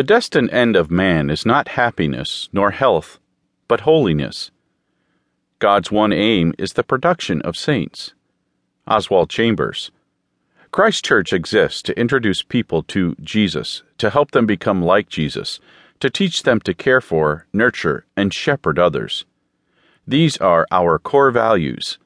[0.00, 3.18] The destined end of man is not happiness nor health,
[3.68, 4.50] but holiness.
[5.58, 8.14] God's one aim is the production of saints.
[8.86, 9.90] Oswald Chambers.
[10.70, 15.60] Christ Church exists to introduce people to Jesus, to help them become like Jesus,
[15.98, 19.26] to teach them to care for, nurture, and shepherd others.
[20.06, 21.98] These are our core values.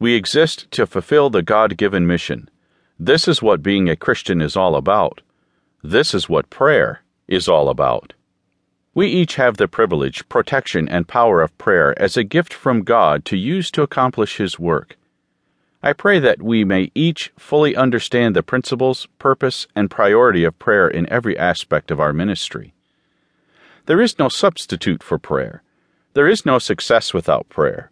[0.00, 2.50] We exist to fulfill the God given mission.
[2.98, 5.20] This is what being a Christian is all about.
[5.84, 8.12] This is what prayer is all about.
[8.92, 13.24] We each have the privilege, protection, and power of prayer as a gift from God
[13.26, 14.98] to use to accomplish His work.
[15.82, 20.88] I pray that we may each fully understand the principles, purpose, and priority of prayer
[20.88, 22.74] in every aspect of our ministry.
[23.86, 25.62] There is no substitute for prayer.
[26.12, 27.90] There is no success without prayer.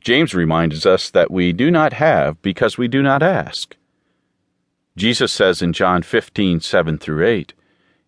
[0.00, 3.76] James reminds us that we do not have because we do not ask.
[4.96, 7.52] Jesus says in John 15, 7 through 8,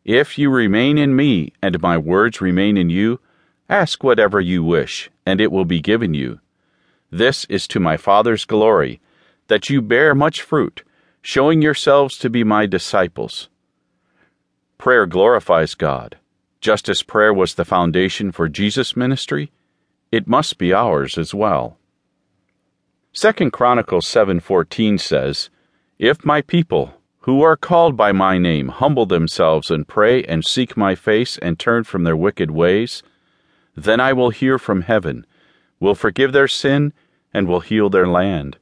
[0.05, 3.21] if you remain in me, and my words remain in you,
[3.69, 6.41] ask whatever you wish, and it will be given you.
[7.11, 9.01] This is to my Father's glory,
[9.48, 10.83] that you bear much fruit,
[11.23, 13.48] showing yourselves to be my disciples.
[14.77, 16.19] Prayer glorifies God.
[16.61, 19.53] Just as prayer was the foundation for Jesus' ministry,
[20.12, 21.78] it must be ours as well.
[23.12, 25.48] 2 Chronicles 7:14 says,
[25.98, 30.77] "If my people, who are called by my name humble themselves and pray and seek
[30.77, 33.03] my face and turn from their wicked ways,
[33.75, 35.25] then I will hear from heaven,
[35.81, 36.92] will forgive their sin,
[37.33, 38.58] and will heal their land.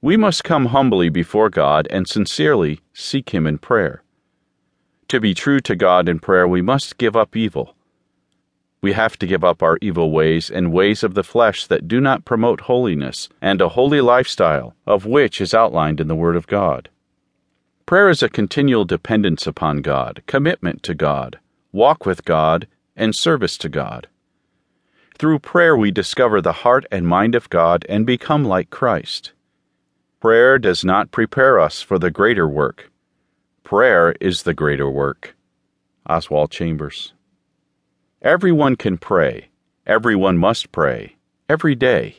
[0.00, 4.02] We must come humbly before God and sincerely seek Him in prayer.
[5.08, 7.76] To be true to God in prayer, we must give up evil.
[8.80, 12.00] We have to give up our evil ways and ways of the flesh that do
[12.00, 16.46] not promote holiness and a holy lifestyle, of which is outlined in the Word of
[16.46, 16.88] God.
[17.86, 21.38] Prayer is a continual dependence upon God, commitment to God,
[21.72, 24.06] walk with God, and service to God.
[25.18, 29.32] Through prayer, we discover the heart and mind of God and become like Christ.
[30.20, 32.92] Prayer does not prepare us for the greater work.
[33.64, 35.34] Prayer is the greater work.
[36.08, 37.12] Oswald Chambers.
[38.22, 39.48] Everyone can pray.
[39.86, 41.14] Everyone must pray.
[41.48, 42.16] Every day.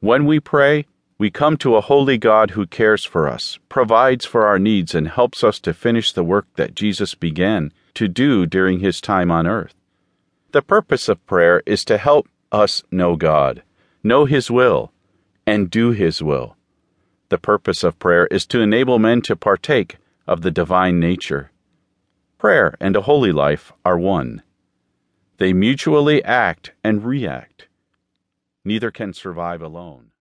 [0.00, 0.86] When we pray,
[1.18, 5.06] we come to a holy God who cares for us, provides for our needs, and
[5.06, 9.46] helps us to finish the work that Jesus began to do during his time on
[9.46, 9.74] earth.
[10.50, 13.62] The purpose of prayer is to help us know God,
[14.02, 14.90] know His will,
[15.46, 16.56] and do His will.
[17.28, 21.52] The purpose of prayer is to enable men to partake of the divine nature.
[22.36, 24.42] Prayer and a holy life are one.
[25.38, 27.68] They mutually act and react.
[28.64, 30.10] Neither can survive alone.